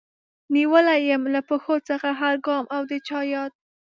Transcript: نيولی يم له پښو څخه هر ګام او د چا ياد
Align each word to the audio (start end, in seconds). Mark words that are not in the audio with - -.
نيولی 0.53 0.99
يم 1.11 1.23
له 1.33 1.41
پښو 1.49 1.75
څخه 1.89 2.09
هر 2.21 2.33
ګام 2.47 2.65
او 2.75 2.81
د 2.89 2.91
چا 3.07 3.19
ياد 3.33 3.51